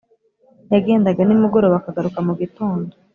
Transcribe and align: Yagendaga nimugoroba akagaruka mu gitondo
Yagendaga 0.73 1.21
nimugoroba 1.25 1.75
akagaruka 1.77 2.19
mu 2.27 2.33
gitondo 2.41 2.91